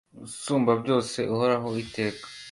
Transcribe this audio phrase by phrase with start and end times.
[0.25, 2.25] usumbabyose uhoraho iteka